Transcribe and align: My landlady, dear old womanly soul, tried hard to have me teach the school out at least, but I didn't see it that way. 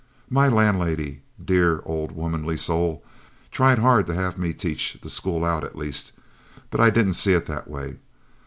My 0.31 0.47
landlady, 0.47 1.21
dear 1.45 1.83
old 1.85 2.11
womanly 2.11 2.57
soul, 2.57 3.05
tried 3.51 3.77
hard 3.77 4.07
to 4.07 4.15
have 4.15 4.35
me 4.35 4.51
teach 4.51 4.97
the 4.99 5.11
school 5.11 5.45
out 5.45 5.63
at 5.63 5.77
least, 5.77 6.11
but 6.71 6.81
I 6.81 6.89
didn't 6.89 7.13
see 7.13 7.33
it 7.33 7.45
that 7.45 7.67
way. 7.67 7.97